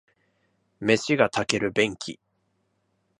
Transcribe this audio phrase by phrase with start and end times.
[0.79, 2.19] 飯が炊ける便器